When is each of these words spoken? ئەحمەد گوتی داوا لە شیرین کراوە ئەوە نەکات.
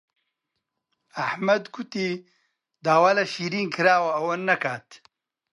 ئەحمەد 1.17 1.63
گوتی 1.73 2.09
داوا 2.85 3.11
لە 3.17 3.25
شیرین 3.33 3.67
کراوە 3.75 4.11
ئەوە 4.15 4.35
نەکات. 4.49 4.87